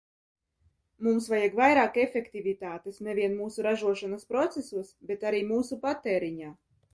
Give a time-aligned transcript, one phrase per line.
[1.07, 6.51] Mums vajag vairāk efektivitātes ne vien mūsu ražošanas procesos, bet arī mūsu patēriņā.